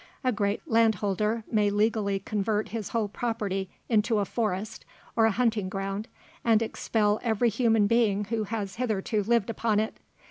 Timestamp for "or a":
5.15-5.31